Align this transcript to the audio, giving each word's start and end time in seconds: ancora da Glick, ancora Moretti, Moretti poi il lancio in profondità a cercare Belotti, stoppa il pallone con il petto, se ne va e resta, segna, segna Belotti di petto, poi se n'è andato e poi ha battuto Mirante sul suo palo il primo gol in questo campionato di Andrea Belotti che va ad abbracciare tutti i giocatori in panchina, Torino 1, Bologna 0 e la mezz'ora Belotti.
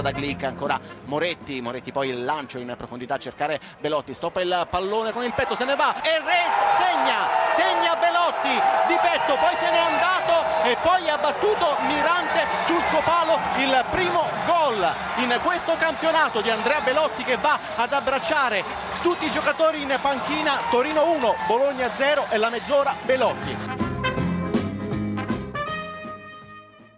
ancora 0.00 0.10
da 0.10 0.12
Glick, 0.12 0.44
ancora 0.44 0.80
Moretti, 1.06 1.60
Moretti 1.60 1.92
poi 1.92 2.08
il 2.08 2.24
lancio 2.24 2.58
in 2.58 2.72
profondità 2.76 3.14
a 3.14 3.18
cercare 3.18 3.60
Belotti, 3.78 4.14
stoppa 4.14 4.40
il 4.40 4.66
pallone 4.68 5.12
con 5.12 5.22
il 5.22 5.32
petto, 5.34 5.54
se 5.54 5.64
ne 5.64 5.76
va 5.76 6.00
e 6.02 6.18
resta, 6.18 6.74
segna, 6.74 7.28
segna 7.54 7.96
Belotti 7.96 8.48
di 8.88 8.98
petto, 9.00 9.36
poi 9.36 9.54
se 9.56 9.70
n'è 9.70 9.78
andato 9.78 10.68
e 10.68 10.76
poi 10.82 11.08
ha 11.08 11.18
battuto 11.18 11.76
Mirante 11.86 12.46
sul 12.64 12.82
suo 12.88 13.00
palo 13.00 13.38
il 13.58 13.84
primo 13.90 14.28
gol 14.46 14.94
in 15.16 15.38
questo 15.42 15.76
campionato 15.76 16.40
di 16.40 16.50
Andrea 16.50 16.80
Belotti 16.80 17.22
che 17.22 17.36
va 17.36 17.58
ad 17.76 17.92
abbracciare 17.92 18.64
tutti 19.02 19.26
i 19.26 19.30
giocatori 19.30 19.82
in 19.82 19.98
panchina, 20.00 20.60
Torino 20.70 21.10
1, 21.10 21.36
Bologna 21.46 21.92
0 21.92 22.26
e 22.30 22.36
la 22.36 22.50
mezz'ora 22.50 22.94
Belotti. 23.04 23.89